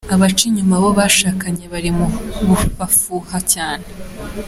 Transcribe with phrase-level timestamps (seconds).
[0.15, 2.05] Abaca inyuma abo bashakanye bari mu
[2.77, 3.85] bafuha cyane.